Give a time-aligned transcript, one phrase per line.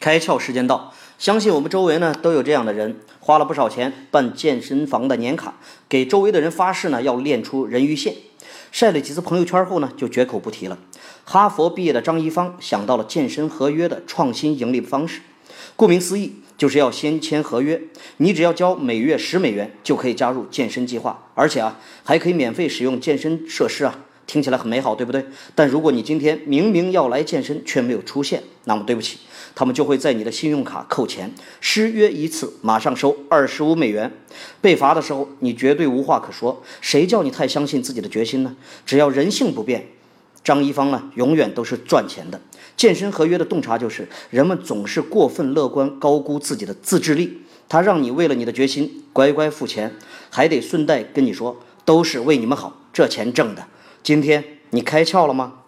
[0.00, 5.56] 开窍时间到，相信我们周围呢都有这样的人，花了不少钱办健身房的年卡，
[5.90, 8.14] 给周围的人发誓呢要练出人鱼线，
[8.72, 10.78] 晒了几次朋友圈后呢就绝口不提了。
[11.26, 15.20] 哈佛毕业的张一芳想到了健身合约的创新盈利方式，
[15.76, 17.82] 顾名思义就是要先签合约，
[18.16, 23.98] 你只要交每月十美元就可以加入健身计划，而且啊还可以免费使用健身设施啊。
[24.30, 25.26] 听起来很美好，对不对？
[25.56, 29.18] 但如果你今天明明要来健身却没有出现，那么对不起，
[29.56, 34.12] 他们就会在你的信用卡扣钱，失约一次马上收二十五美元。
[34.60, 36.62] 被罚的时候，你绝对无话可说。
[36.80, 38.54] 谁叫你太相信自己的决心呢？
[38.86, 39.88] 只要人性不变，
[40.44, 42.40] 张一芳呢，永远都是赚钱的。
[42.76, 47.40] 健身合约的洞察就是，人们总是过分乐观，高估自己的自制力。
[47.68, 49.92] 他让你为了你的决心乖乖付钱，
[50.30, 53.66] 还得顺带跟你说，都是为你们好，这钱挣的。
[54.02, 55.59] 今天你开窍了吗？